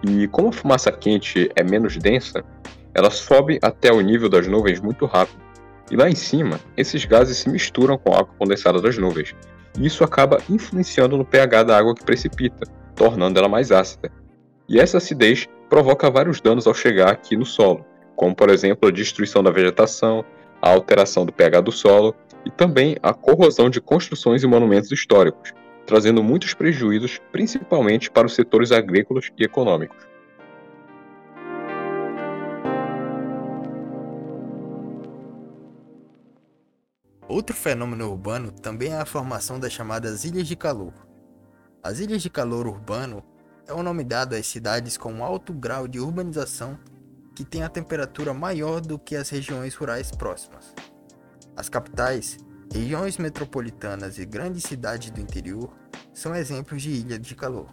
E 0.05 0.27
como 0.27 0.49
a 0.49 0.51
fumaça 0.51 0.91
quente 0.91 1.49
é 1.55 1.63
menos 1.63 1.95
densa, 1.95 2.43
ela 2.93 3.09
sobe 3.09 3.59
até 3.61 3.91
o 3.91 4.01
nível 4.01 4.27
das 4.27 4.47
nuvens 4.47 4.81
muito 4.81 5.05
rápido. 5.05 5.39
E 5.91 5.95
lá 5.95 6.09
em 6.09 6.15
cima, 6.15 6.59
esses 6.75 7.05
gases 7.05 7.37
se 7.37 7.49
misturam 7.49 7.97
com 7.97 8.13
a 8.13 8.19
água 8.19 8.33
condensada 8.37 8.81
das 8.81 8.97
nuvens. 8.97 9.33
Isso 9.77 10.03
acaba 10.03 10.41
influenciando 10.49 11.17
no 11.17 11.25
pH 11.25 11.63
da 11.63 11.77
água 11.77 11.93
que 11.93 12.03
precipita, 12.03 12.65
tornando 12.95 13.37
ela 13.37 13.49
mais 13.49 13.71
ácida. 13.71 14.11
E 14.67 14.79
essa 14.79 14.97
acidez 14.97 15.47
provoca 15.69 16.09
vários 16.09 16.41
danos 16.41 16.67
ao 16.67 16.73
chegar 16.73 17.11
aqui 17.11 17.35
no 17.35 17.45
solo, 17.45 17.85
como 18.15 18.35
por 18.35 18.49
exemplo 18.49 18.89
a 18.89 18.91
destruição 18.91 19.43
da 19.43 19.51
vegetação, 19.51 20.25
a 20.61 20.69
alteração 20.69 21.25
do 21.25 21.31
pH 21.31 21.61
do 21.61 21.71
solo 21.71 22.15
e 22.45 22.51
também 22.51 22.97
a 23.01 23.13
corrosão 23.13 23.69
de 23.69 23.79
construções 23.79 24.43
e 24.43 24.47
monumentos 24.47 24.91
históricos, 24.91 25.53
trazendo 25.85 26.23
muitos 26.23 26.53
prejuízos, 26.53 27.19
principalmente 27.31 28.11
para 28.11 28.27
os 28.27 28.35
setores 28.35 28.71
agrícolas 28.71 29.29
e 29.37 29.43
econômicos. 29.43 30.08
Outro 37.39 37.55
fenômeno 37.55 38.11
urbano 38.11 38.51
também 38.51 38.91
é 38.91 38.97
a 38.97 39.05
formação 39.05 39.57
das 39.57 39.71
chamadas 39.71 40.25
ilhas 40.25 40.45
de 40.45 40.57
calor. 40.57 40.93
As 41.81 41.99
ilhas 41.99 42.21
de 42.21 42.29
calor 42.29 42.67
urbano 42.67 43.23
é 43.65 43.71
o 43.71 43.81
nome 43.81 44.03
dado 44.03 44.35
às 44.35 44.45
cidades 44.45 44.97
com 44.97 45.23
alto 45.23 45.53
grau 45.53 45.87
de 45.87 46.01
urbanização 46.01 46.77
que 47.33 47.45
têm 47.45 47.63
a 47.63 47.69
temperatura 47.69 48.33
maior 48.33 48.81
do 48.81 48.99
que 48.99 49.15
as 49.15 49.29
regiões 49.29 49.73
rurais 49.73 50.11
próximas. 50.11 50.75
As 51.55 51.69
capitais, 51.69 52.37
regiões 52.73 53.17
metropolitanas 53.17 54.17
e 54.17 54.25
grandes 54.25 54.63
cidades 54.63 55.09
do 55.09 55.21
interior 55.21 55.73
são 56.13 56.35
exemplos 56.35 56.81
de 56.81 56.89
ilha 56.89 57.17
de 57.17 57.35
calor. 57.35 57.69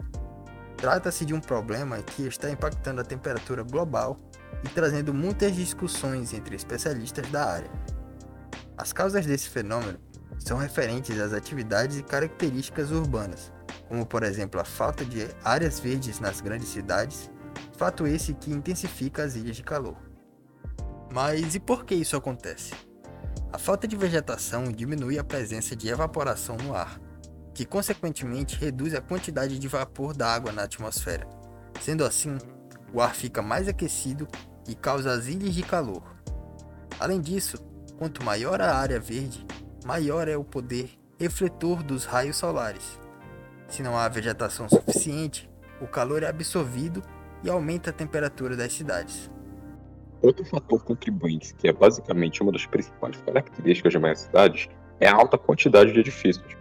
Trata-se 0.77 1.25
de 1.25 1.35
um 1.35 1.41
problema 1.41 2.01
que 2.03 2.23
está 2.23 2.49
impactando 2.49 3.01
a 3.01 3.05
temperatura 3.05 3.65
global 3.65 4.17
e 4.63 4.69
trazendo 4.69 5.13
muitas 5.13 5.57
discussões 5.57 6.33
entre 6.33 6.55
especialistas 6.55 7.29
da 7.33 7.45
área. 7.45 7.96
As 8.76 8.92
causas 8.92 9.25
desse 9.25 9.49
fenômeno 9.49 9.99
são 10.38 10.59
referentes 10.59 11.18
às 11.18 11.33
atividades 11.33 11.99
e 11.99 12.02
características 12.02 12.90
urbanas, 12.90 13.52
como 13.88 14.04
por 14.04 14.23
exemplo 14.23 14.61
a 14.61 14.64
falta 14.64 15.04
de 15.04 15.26
áreas 15.42 15.80
verdes 15.80 16.21
nas 16.21 16.40
grandes 16.40 16.68
cidades, 16.68 17.30
fato 17.76 18.06
esse 18.06 18.35
que 18.35 18.52
intensifica 18.52 19.25
as 19.25 19.35
ilhas 19.35 19.56
de 19.56 19.62
calor. 19.62 19.97
Mas 21.12 21.54
e 21.54 21.61
por 21.61 21.85
que 21.85 21.95
isso 21.95 22.16
acontece? 22.16 22.75
A 23.52 23.59
falta 23.59 23.88
de 23.88 23.97
vegetação 23.97 24.71
diminui 24.71 25.18
a 25.18 25.25
presença 25.25 25.75
de 25.75 25.88
evaporação 25.88 26.56
no 26.59 26.75
ar, 26.75 27.00
que 27.54 27.64
consequentemente 27.64 28.56
reduz 28.56 28.95
a 28.95 29.00
quantidade 29.00 29.59
de 29.59 29.68
vapor 29.68 30.14
da 30.14 30.28
água 30.28 30.52
na 30.52 30.64
atmosfera. 30.64 31.26
Sendo 31.80 32.04
assim, 32.04 32.37
o 32.92 33.00
ar 33.00 33.14
fica 33.14 33.40
mais 33.40 33.66
aquecido 33.68 34.28
e 34.68 34.75
causa 34.75 35.12
as 35.12 35.26
ilhas 35.26 35.54
de 35.54 35.62
calor. 35.62 36.02
Além 37.00 37.21
disso, 37.21 37.56
quanto 37.99 38.25
maior 38.25 38.61
a 38.61 38.76
área 38.76 39.00
verde, 39.00 39.45
maior 39.85 40.29
é 40.29 40.37
o 40.37 40.45
poder 40.45 40.91
refletor 41.19 41.83
dos 41.83 42.05
raios 42.05 42.37
solares, 42.37 42.99
se 43.69 43.83
não 43.83 43.99
há 43.99 44.09
vegetação 44.09 44.69
suficiente, 44.69 45.50
o 45.81 45.87
calor 45.87 46.23
é 46.23 46.29
absorvido 46.29 47.03
e 47.43 47.50
aumenta 47.50 47.91
a 47.91 47.93
temperatura 47.93 48.57
das 48.57 48.73
cidades. 48.73 49.31
Outro 50.23 50.45
fator 50.45 50.83
contribuinte, 50.85 51.55
que 51.55 51.69
é 51.69 51.73
basicamente 51.73 52.43
uma 52.43 52.53
das 52.53 52.65
principais 52.65 53.17
características 53.26 53.93
de 53.93 53.99
maiores 53.99 54.21
cidades, 54.21 54.69
é 55.00 55.09
a 55.09 55.15
alta 55.15 55.37
quantidade 55.37 55.93
de 55.93 56.00
edifícios. 56.00 56.57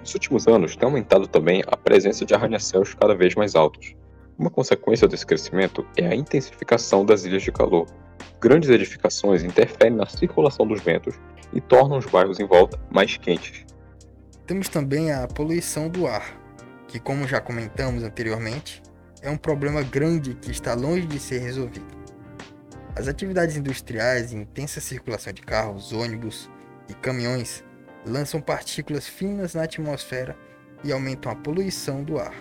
Nos 0.00 0.14
últimos 0.14 0.48
anos, 0.48 0.76
tem 0.76 0.86
aumentado 0.86 1.26
também 1.28 1.62
a 1.66 1.76
presença 1.76 2.24
de 2.24 2.34
arranha-céus 2.34 2.94
cada 2.94 3.14
vez 3.14 3.34
mais 3.34 3.54
altos. 3.54 3.94
Uma 4.38 4.50
consequência 4.50 5.06
desse 5.06 5.26
crescimento 5.26 5.86
é 5.96 6.06
a 6.06 6.14
intensificação 6.14 7.04
das 7.04 7.24
ilhas 7.24 7.42
de 7.42 7.52
calor. 7.52 7.86
Grandes 8.40 8.68
edificações 8.68 9.42
interferem 9.42 9.96
na 9.96 10.06
circulação 10.06 10.66
dos 10.66 10.80
ventos 10.82 11.18
e 11.52 11.60
tornam 11.60 11.98
os 11.98 12.06
bairros 12.06 12.38
em 12.38 12.46
volta 12.46 12.78
mais 12.90 13.16
quentes. 13.16 13.64
Temos 14.46 14.68
também 14.68 15.10
a 15.10 15.26
poluição 15.26 15.88
do 15.88 16.06
ar, 16.06 16.38
que, 16.86 17.00
como 17.00 17.26
já 17.26 17.40
comentamos 17.40 18.02
anteriormente, 18.02 18.82
é 19.22 19.30
um 19.30 19.36
problema 19.36 19.82
grande 19.82 20.34
que 20.34 20.50
está 20.50 20.74
longe 20.74 21.06
de 21.06 21.18
ser 21.18 21.38
resolvido. 21.38 21.96
As 22.94 23.08
atividades 23.08 23.56
industriais 23.56 24.32
e 24.32 24.36
intensa 24.36 24.80
circulação 24.80 25.32
de 25.32 25.42
carros, 25.42 25.92
ônibus 25.92 26.50
e 26.88 26.94
caminhões 26.94 27.64
lançam 28.06 28.40
partículas 28.40 29.08
finas 29.08 29.54
na 29.54 29.64
atmosfera 29.64 30.36
e 30.84 30.92
aumentam 30.92 31.32
a 31.32 31.36
poluição 31.36 32.04
do 32.04 32.18
ar. 32.18 32.34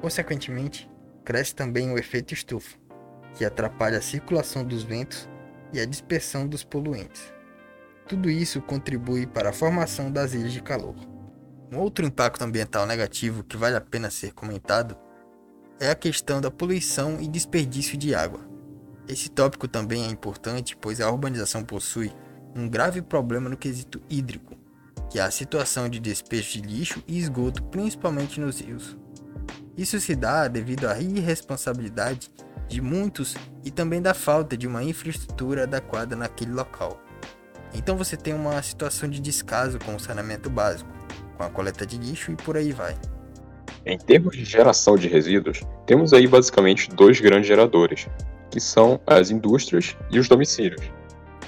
Consequentemente, 0.00 0.88
cresce 1.24 1.54
também 1.54 1.90
o 1.90 1.98
efeito 1.98 2.34
estufa, 2.34 2.76
que 3.34 3.44
atrapalha 3.44 3.98
a 3.98 4.02
circulação 4.02 4.64
dos 4.64 4.82
ventos 4.82 5.28
e 5.72 5.80
a 5.80 5.86
dispersão 5.86 6.46
dos 6.46 6.64
poluentes. 6.64 7.32
Tudo 8.06 8.28
isso 8.28 8.60
contribui 8.60 9.26
para 9.26 9.50
a 9.50 9.52
formação 9.52 10.10
das 10.10 10.34
ilhas 10.34 10.52
de 10.52 10.62
calor. 10.62 10.94
Um 11.72 11.78
outro 11.78 12.04
impacto 12.04 12.42
ambiental 12.42 12.86
negativo 12.86 13.42
que 13.42 13.56
vale 13.56 13.76
a 13.76 13.80
pena 13.80 14.10
ser 14.10 14.32
comentado 14.34 14.96
é 15.80 15.90
a 15.90 15.94
questão 15.94 16.40
da 16.40 16.50
poluição 16.50 17.18
e 17.20 17.26
desperdício 17.26 17.96
de 17.96 18.14
água. 18.14 18.40
Esse 19.08 19.30
tópico 19.30 19.66
também 19.66 20.04
é 20.04 20.10
importante, 20.10 20.76
pois 20.76 21.00
a 21.00 21.10
urbanização 21.10 21.64
possui 21.64 22.12
um 22.54 22.68
grave 22.68 23.00
problema 23.00 23.48
no 23.48 23.56
quesito 23.56 24.00
hídrico, 24.08 24.54
que 25.10 25.18
é 25.18 25.22
a 25.22 25.30
situação 25.30 25.88
de 25.88 25.98
despejo 25.98 26.52
de 26.52 26.60
lixo 26.60 27.02
e 27.06 27.18
esgoto, 27.18 27.62
principalmente 27.64 28.38
nos 28.38 28.60
rios. 28.60 28.96
Isso 29.76 29.98
se 29.98 30.14
dá 30.14 30.46
devido 30.48 30.86
à 30.86 31.00
irresponsabilidade 31.00 32.30
de 32.68 32.80
muitos 32.80 33.36
e 33.64 33.70
também 33.70 34.00
da 34.00 34.14
falta 34.14 34.56
de 34.56 34.66
uma 34.66 34.82
infraestrutura 34.82 35.64
adequada 35.64 36.16
naquele 36.16 36.52
local. 36.52 37.00
Então 37.74 37.96
você 37.96 38.16
tem 38.16 38.34
uma 38.34 38.60
situação 38.62 39.08
de 39.08 39.20
descaso 39.20 39.78
com 39.78 39.94
o 39.94 40.00
saneamento 40.00 40.50
básico, 40.50 40.90
com 41.36 41.42
a 41.42 41.50
coleta 41.50 41.86
de 41.86 41.98
lixo 41.98 42.32
e 42.32 42.36
por 42.36 42.56
aí 42.56 42.72
vai. 42.72 42.96
Em 43.84 43.98
termos 43.98 44.36
de 44.36 44.44
geração 44.44 44.96
de 44.96 45.08
resíduos, 45.08 45.62
temos 45.86 46.12
aí 46.12 46.26
basicamente 46.26 46.88
dois 46.90 47.20
grandes 47.20 47.48
geradores, 47.48 48.06
que 48.50 48.60
são 48.60 49.00
as 49.06 49.30
indústrias 49.30 49.96
e 50.10 50.18
os 50.18 50.28
domicílios. 50.28 50.82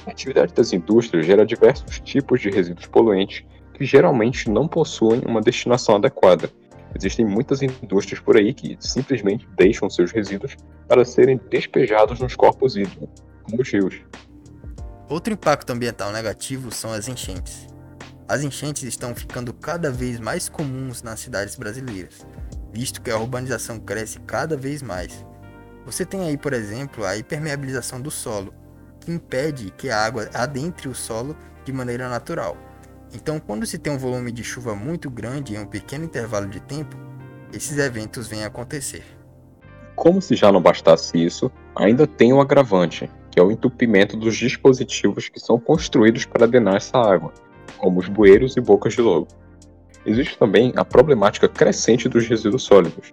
A 0.07 0.11
atividade 0.11 0.53
das 0.53 0.73
indústrias 0.73 1.25
gera 1.27 1.47
diversos 1.47 2.01
tipos 2.01 2.41
de 2.41 2.51
resíduos 2.51 2.87
poluentes 2.87 3.45
que 3.75 3.85
geralmente 3.85 4.51
não 4.51 4.67
possuem 4.67 5.23
uma 5.27 5.41
destinação 5.41 5.97
adequada. 5.97 6.51
Existem 6.95 7.27
muitas 7.27 7.61
indústrias 7.61 8.21
por 8.21 8.37
aí 8.37 8.55
que 8.55 8.77
simplesmente 8.81 9.49
deixam 9.57 9.91
seus 9.91 10.13
resíduos 10.13 10.57
para 10.89 11.05
serem 11.05 11.41
despejados 11.51 12.21
nos 12.21 12.37
corpos 12.37 12.77
hídricos, 12.77 13.09
como 13.43 13.61
os 13.61 13.69
rios. 13.69 14.01
Outro 15.09 15.33
impacto 15.33 15.71
ambiental 15.71 16.13
negativo 16.13 16.71
são 16.71 16.93
as 16.93 17.09
enchentes. 17.09 17.67
As 18.27 18.43
enchentes 18.43 18.85
estão 18.85 19.15
ficando 19.15 19.53
cada 19.53 19.91
vez 19.91 20.19
mais 20.19 20.49
comuns 20.49 21.03
nas 21.03 21.21
cidades 21.21 21.57
brasileiras, 21.57 22.27
visto 22.73 23.03
que 23.03 23.11
a 23.11 23.19
urbanização 23.19 23.79
cresce 23.79 24.19
cada 24.21 24.57
vez 24.57 24.83
mais. 24.83 25.25
Você 25.85 26.07
tem 26.07 26.23
aí, 26.23 26.39
por 26.39 26.55
exemplo, 26.55 27.05
a 27.05 27.17
hipermeabilização 27.17 28.01
do 28.01 28.11
solo, 28.11 28.55
que 29.01 29.13
impede 29.13 29.71
que 29.73 29.91
a 29.91 30.03
água 30.03 30.31
adentre 30.33 30.89
o 30.89 30.95
solo 30.95 31.37
de 31.65 31.73
maneira 31.73 32.09
natural. 32.09 32.57
Então, 33.15 33.39
quando 33.39 33.65
se 33.65 33.79
tem 33.79 33.93
um 33.93 33.99
volume 33.99 34.33
de 34.33 34.43
chuva 34.43 34.75
muito 34.75 35.09
grande 35.09 35.55
em 35.55 35.59
um 35.59 35.67
pequeno 35.67 36.05
intervalo 36.05 36.49
de 36.49 36.61
tempo, 36.61 36.97
esses 37.53 37.79
eventos 37.79 38.33
a 38.33 38.47
acontecer. 38.47 39.05
Como 39.95 40.21
se 40.21 40.35
já 40.35 40.51
não 40.51 40.61
bastasse 40.61 41.17
isso, 41.17 41.51
ainda 41.77 42.05
tem 42.07 42.33
o 42.33 42.41
agravante, 42.41 43.09
que 43.31 43.39
é 43.39 43.43
o 43.43 43.53
entupimento 43.53 44.17
dos 44.17 44.37
dispositivos 44.37 45.29
que 45.29 45.39
são 45.39 45.61
construídos 45.61 46.25
para 46.25 46.49
drenar 46.49 46.75
essa 46.75 46.99
água, 46.99 47.33
como 47.79 48.01
os 48.01 48.09
bueiros 48.09 48.57
e 48.57 48.61
bocas 48.61 48.95
de 48.95 49.01
lobo. 49.01 49.29
Existe 50.05 50.37
também 50.37 50.73
a 50.75 50.85
problemática 50.85 51.49
crescente 51.49 52.09
dos 52.09 52.27
resíduos 52.27 52.65
sólidos. 52.65 53.13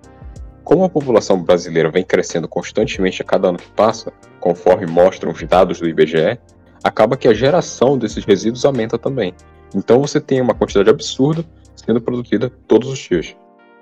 Como 0.63 0.83
a 0.83 0.89
população 0.89 1.43
brasileira 1.43 1.91
vem 1.91 2.03
crescendo 2.03 2.47
constantemente 2.47 3.21
a 3.21 3.25
cada 3.25 3.49
ano 3.49 3.59
que 3.59 3.69
passa, 3.71 4.11
conforme 4.39 4.87
mostram 4.87 5.31
os 5.31 5.43
dados 5.43 5.79
do 5.79 5.87
IBGE, 5.87 6.39
acaba 6.83 7.15
que 7.15 7.27
a 7.27 7.33
geração 7.33 7.97
desses 7.97 8.25
resíduos 8.25 8.65
aumenta 8.65 8.97
também. 8.97 9.35
Então 9.73 9.99
você 9.99 10.19
tem 10.19 10.41
uma 10.41 10.53
quantidade 10.53 10.89
absurda 10.89 11.45
sendo 11.75 12.01
produzida 12.01 12.49
todos 12.67 12.89
os 12.89 12.99
dias. 12.99 13.35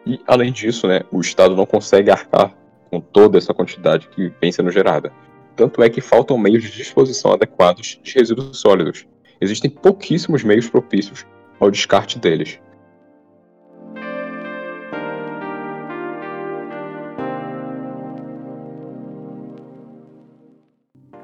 E, 0.06 0.20
além 0.28 0.52
disso, 0.52 0.88
né, 0.88 1.02
o 1.12 1.20
Estado 1.20 1.56
não 1.56 1.66
consegue 1.66 2.10
arcar 2.10 2.54
com 2.90 3.00
toda 3.00 3.38
essa 3.38 3.54
quantidade 3.54 4.08
que 4.10 4.32
vem 4.42 4.52
sendo 4.52 4.72
gerada. 4.72 5.12
Tanto 5.56 5.84
é 5.84 5.90
que 5.90 6.02
faltam 6.02 6.38
meios 6.38 6.64
de 6.64 6.72
disposição 6.72 7.34
adequados 7.34 8.00
de 8.02 8.14
resíduos 8.14 8.60
sólidos. 8.60 9.06
Existem 9.42 9.70
pouquíssimos 9.70 10.44
meios 10.44 10.70
propícios 10.70 11.26
ao 11.60 11.70
descarte 11.70 12.18
deles. 12.18 12.60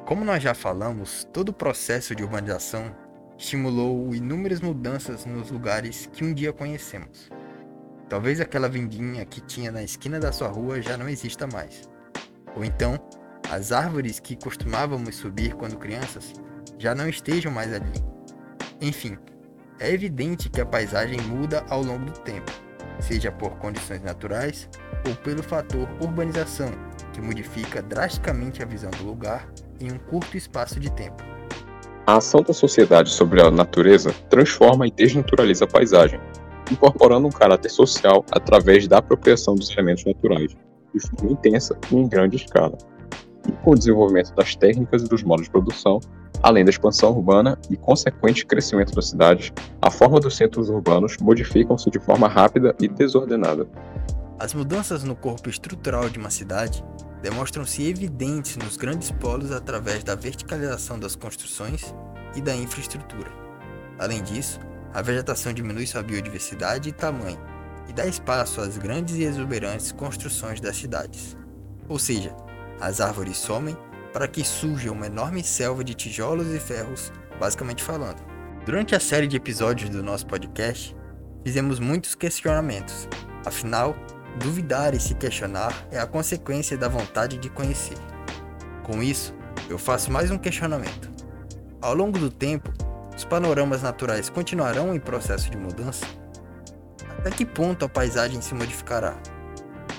Como 0.05 0.23
nós 0.23 0.43
já 0.43 0.53
falamos, 0.53 1.27
todo 1.33 1.49
o 1.49 1.53
processo 1.53 2.13
de 2.13 2.23
urbanização 2.23 3.04
estimulou 3.37 4.13
inúmeras 4.15 4.61
mudanças 4.61 5.25
nos 5.25 5.51
lugares 5.51 6.09
que 6.11 6.23
um 6.23 6.33
dia 6.33 6.53
conhecemos. 6.53 7.29
Talvez 8.07 8.39
aquela 8.39 8.69
vendinha 8.69 9.25
que 9.25 9.41
tinha 9.41 9.71
na 9.71 9.83
esquina 9.83 10.19
da 10.19 10.31
sua 10.31 10.47
rua 10.47 10.81
já 10.81 10.95
não 10.95 11.09
exista 11.09 11.47
mais. 11.47 11.89
Ou 12.55 12.63
então, 12.63 12.99
as 13.51 13.71
árvores 13.71 14.19
que 14.19 14.35
costumávamos 14.35 15.15
subir 15.15 15.53
quando 15.55 15.77
crianças 15.77 16.33
já 16.77 16.95
não 16.95 17.07
estejam 17.07 17.51
mais 17.51 17.73
ali. 17.73 17.93
Enfim, 18.79 19.17
é 19.79 19.91
evidente 19.91 20.49
que 20.49 20.61
a 20.61 20.65
paisagem 20.65 21.19
muda 21.21 21.65
ao 21.69 21.81
longo 21.81 22.05
do 22.05 22.19
tempo, 22.19 22.51
seja 22.99 23.31
por 23.31 23.57
condições 23.57 24.01
naturais 24.01 24.69
ou 25.07 25.15
pelo 25.15 25.43
fator 25.43 25.87
urbanização, 26.01 26.71
que 27.13 27.21
modifica 27.21 27.81
drasticamente 27.81 28.61
a 28.61 28.65
visão 28.65 28.91
do 28.91 29.03
lugar 29.03 29.47
em 29.79 29.91
um 29.91 29.97
curto 29.97 30.37
espaço 30.37 30.79
de 30.79 30.91
tempo. 30.91 31.34
A 32.07 32.17
ação 32.17 32.43
da 32.43 32.53
sociedade 32.53 33.09
sobre 33.09 33.41
a 33.41 33.49
natureza 33.49 34.13
transforma 34.29 34.85
e 34.85 34.91
desnaturaliza 34.91 35.65
a 35.65 35.67
paisagem, 35.67 36.19
incorporando 36.71 37.27
um 37.27 37.31
caráter 37.31 37.69
social 37.69 38.23
através 38.31 38.87
da 38.87 38.99
apropriação 38.99 39.55
dos 39.55 39.71
elementos 39.71 40.05
naturais, 40.05 40.55
de 40.93 40.99
forma 40.99 41.31
intensa 41.31 41.75
e 41.91 41.95
em 41.95 42.07
grande 42.07 42.35
escala. 42.35 42.77
E 43.49 43.51
com 43.63 43.71
o 43.71 43.75
desenvolvimento 43.75 44.35
das 44.35 44.55
técnicas 44.55 45.01
e 45.01 45.09
dos 45.09 45.23
modos 45.23 45.45
de 45.45 45.51
produção, 45.51 45.99
além 46.43 46.63
da 46.63 46.69
expansão 46.69 47.09
urbana 47.09 47.57
e 47.71 47.75
consequente 47.75 48.45
crescimento 48.45 48.93
das 48.93 49.09
cidades, 49.09 49.51
a 49.81 49.89
forma 49.89 50.19
dos 50.19 50.37
centros 50.37 50.69
urbanos 50.69 51.17
modificam-se 51.17 51.89
de 51.89 51.99
forma 51.99 52.27
rápida 52.27 52.75
e 52.79 52.87
desordenada. 52.87 53.67
As 54.37 54.53
mudanças 54.53 55.03
no 55.03 55.15
corpo 55.15 55.49
estrutural 55.49 56.09
de 56.09 56.19
uma 56.19 56.29
cidade 56.29 56.83
demonstram-se 57.21 57.87
evidentes 57.87 58.57
nos 58.57 58.75
grandes 58.75 59.09
polos 59.09 59.51
através 59.51 60.03
da 60.03 60.13
verticalização 60.13 60.99
das 60.99 61.15
construções 61.15 61.95
e 62.35 62.41
da 62.41 62.53
infraestrutura. 62.53 63.31
Além 63.97 64.21
disso, 64.21 64.59
a 64.93 65.01
vegetação 65.01 65.53
diminui 65.53 65.87
sua 65.87 66.03
biodiversidade 66.03 66.89
e 66.89 66.91
tamanho 66.91 67.39
e 67.87 67.93
dá 67.93 68.05
espaço 68.05 68.59
às 68.59 68.77
grandes 68.77 69.15
e 69.15 69.23
exuberantes 69.23 69.93
construções 69.93 70.59
das 70.59 70.75
cidades. 70.75 71.37
Ou 71.87 71.97
seja, 71.97 72.35
as 72.81 72.99
árvores 72.99 73.37
somem 73.37 73.77
para 74.11 74.27
que 74.27 74.43
surja 74.43 74.91
uma 74.91 75.07
enorme 75.07 75.43
selva 75.43 75.83
de 75.83 75.93
tijolos 75.93 76.53
e 76.53 76.59
ferros, 76.59 77.11
basicamente 77.39 77.83
falando. 77.83 78.21
Durante 78.65 78.95
a 78.95 78.99
série 78.99 79.27
de 79.27 79.37
episódios 79.37 79.89
do 79.89 80.03
nosso 80.03 80.25
podcast, 80.25 80.95
fizemos 81.43 81.79
muitos 81.79 82.15
questionamentos. 82.15 83.07
Afinal, 83.45 83.95
Duvidar 84.39 84.93
e 84.93 84.99
se 84.99 85.15
questionar 85.15 85.73
é 85.91 85.97
a 85.97 86.05
consequência 86.05 86.77
da 86.77 86.89
vontade 86.89 87.37
de 87.37 87.49
conhecer. 87.49 87.97
Com 88.83 89.01
isso, 89.01 89.33
eu 89.69 89.77
faço 89.77 90.11
mais 90.11 90.29
um 90.29 90.37
questionamento. 90.37 91.09
Ao 91.81 91.93
longo 91.93 92.19
do 92.19 92.29
tempo, 92.29 92.69
os 93.15 93.23
panoramas 93.23 93.81
naturais 93.81 94.29
continuarão 94.29 94.93
em 94.93 94.99
processo 94.99 95.49
de 95.49 95.57
mudança? 95.57 96.05
Até 97.17 97.31
que 97.31 97.45
ponto 97.45 97.85
a 97.85 97.89
paisagem 97.89 98.41
se 98.41 98.53
modificará? 98.53 99.15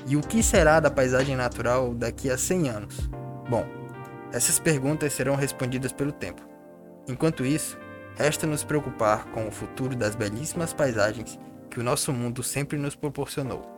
E 0.06 0.16
o 0.16 0.20
que 0.20 0.42
será 0.42 0.80
da 0.80 0.90
paisagem 0.90 1.34
natural 1.34 1.94
daqui 1.94 2.30
a 2.30 2.36
100 2.36 2.68
anos? 2.68 3.10
Bom, 3.48 3.66
essas 4.32 4.58
perguntas 4.58 5.14
serão 5.14 5.34
respondidas 5.34 5.92
pelo 5.92 6.12
tempo. 6.12 6.42
Enquanto 7.08 7.44
isso, 7.44 7.78
resta 8.16 8.46
nos 8.46 8.62
preocupar 8.62 9.24
com 9.26 9.48
o 9.48 9.50
futuro 9.50 9.96
das 9.96 10.14
belíssimas 10.14 10.74
paisagens 10.74 11.38
que 11.70 11.80
o 11.80 11.82
nosso 11.82 12.12
mundo 12.12 12.42
sempre 12.42 12.76
nos 12.76 12.94
proporcionou. 12.94 13.75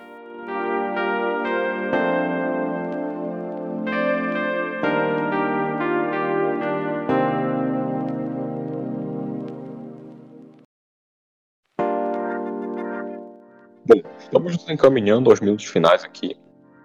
Estamos 14.39 14.57
nos 14.57 14.71
encaminhando 14.71 15.31
aos 15.31 15.41
minutos 15.41 15.67
finais 15.67 16.05
aqui. 16.05 16.37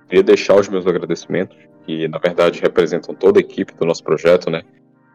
Queria 0.08 0.24
deixar 0.24 0.56
os 0.56 0.68
meus 0.68 0.86
agradecimentos, 0.88 1.56
que 1.86 2.08
na 2.08 2.18
verdade 2.18 2.60
representam 2.60 3.14
toda 3.14 3.40
a 3.40 3.42
equipe 3.42 3.74
do 3.76 3.86
nosso 3.86 4.04
projeto, 4.04 4.50
né? 4.50 4.64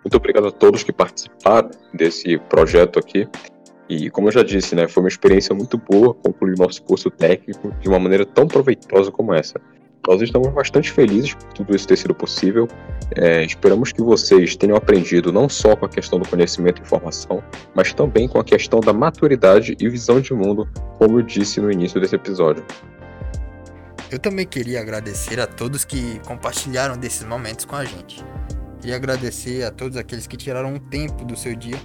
Muito 0.04 0.16
obrigado 0.16 0.46
a 0.46 0.52
todos 0.52 0.84
que 0.84 0.92
participaram 0.92 1.70
desse 1.92 2.38
projeto 2.38 2.98
aqui. 2.98 3.28
E 3.88 4.08
como 4.10 4.28
eu 4.28 4.32
já 4.32 4.42
disse, 4.42 4.74
né, 4.74 4.86
foi 4.86 5.02
uma 5.02 5.08
experiência 5.08 5.54
muito 5.54 5.76
boa 5.78 6.14
concluir 6.14 6.56
nosso 6.56 6.82
curso 6.82 7.10
técnico 7.10 7.72
de 7.80 7.88
uma 7.88 7.98
maneira 7.98 8.24
tão 8.24 8.46
proveitosa 8.46 9.10
como 9.10 9.34
essa. 9.34 9.60
Nós 10.08 10.22
estamos 10.22 10.48
bastante 10.54 10.90
felizes 10.90 11.34
por 11.34 11.52
tudo 11.52 11.76
isso 11.76 11.86
ter 11.86 11.98
sido 11.98 12.14
possível. 12.14 12.66
É, 13.14 13.44
esperamos 13.44 13.92
que 13.92 14.00
vocês 14.00 14.56
tenham 14.56 14.74
aprendido 14.74 15.30
não 15.30 15.50
só 15.50 15.76
com 15.76 15.84
a 15.84 15.88
questão 15.88 16.18
do 16.18 16.26
conhecimento 16.26 16.80
e 16.80 16.82
informação, 16.82 17.44
mas 17.74 17.92
também 17.92 18.26
com 18.26 18.38
a 18.40 18.44
questão 18.44 18.80
da 18.80 18.90
maturidade 18.90 19.76
e 19.78 19.86
visão 19.86 20.18
de 20.18 20.32
mundo, 20.32 20.66
como 20.96 21.18
eu 21.18 21.22
disse 21.22 21.60
no 21.60 21.70
início 21.70 22.00
desse 22.00 22.16
episódio. 22.16 22.64
Eu 24.10 24.18
também 24.18 24.46
queria 24.46 24.80
agradecer 24.80 25.38
a 25.40 25.46
todos 25.46 25.84
que 25.84 26.18
compartilharam 26.20 26.96
desses 26.96 27.24
momentos 27.24 27.66
com 27.66 27.76
a 27.76 27.84
gente. 27.84 28.24
Queria 28.80 28.96
agradecer 28.96 29.62
a 29.62 29.70
todos 29.70 29.98
aqueles 29.98 30.26
que 30.26 30.38
tiraram 30.38 30.72
um 30.72 30.78
tempo 30.78 31.22
do 31.22 31.36
seu 31.36 31.54
dia 31.54 31.76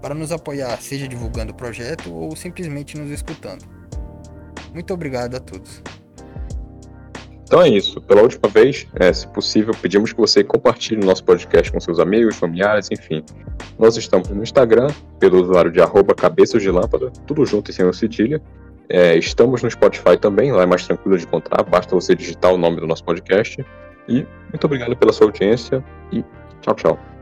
para 0.00 0.14
nos 0.14 0.32
apoiar, 0.32 0.80
seja 0.80 1.06
divulgando 1.06 1.52
o 1.52 1.54
projeto 1.54 2.10
ou 2.10 2.34
simplesmente 2.34 2.96
nos 2.96 3.10
escutando. 3.10 3.66
Muito 4.72 4.94
obrigado 4.94 5.34
a 5.34 5.40
todos. 5.40 5.82
Então 7.46 7.62
é 7.62 7.68
isso. 7.68 8.00
Pela 8.00 8.22
última 8.22 8.48
vez, 8.48 8.86
é, 8.94 9.12
se 9.12 9.26
possível, 9.28 9.72
pedimos 9.80 10.12
que 10.12 10.18
você 10.18 10.42
compartilhe 10.42 11.00
o 11.00 11.06
nosso 11.06 11.22
podcast 11.24 11.70
com 11.70 11.78
seus 11.78 12.00
amigos, 12.00 12.36
familiares, 12.36 12.88
enfim. 12.90 13.24
Nós 13.78 13.96
estamos 13.96 14.28
no 14.28 14.42
Instagram, 14.42 14.88
pelo 15.20 15.42
usuário 15.42 15.70
de 15.70 15.80
arroba 15.80 16.14
cabeças 16.14 16.60
de 16.60 16.70
lâmpada, 16.70 17.10
tudo 17.26 17.46
junto 17.46 17.70
e 17.70 17.74
sem 17.74 17.84
o 17.86 17.92
cedilha. 17.92 18.42
É, 18.88 19.16
estamos 19.16 19.62
no 19.62 19.70
Spotify 19.70 20.16
também, 20.20 20.52
lá 20.52 20.62
é 20.62 20.66
mais 20.66 20.86
tranquilo 20.86 21.16
de 21.16 21.24
encontrar, 21.24 21.62
basta 21.62 21.94
você 21.94 22.14
digitar 22.14 22.52
o 22.52 22.58
nome 22.58 22.80
do 22.80 22.86
nosso 22.86 23.04
podcast. 23.04 23.64
E 24.08 24.26
muito 24.50 24.64
obrigado 24.64 24.96
pela 24.96 25.12
sua 25.12 25.26
audiência 25.26 25.84
e 26.12 26.24
tchau, 26.62 26.74
tchau. 26.74 27.15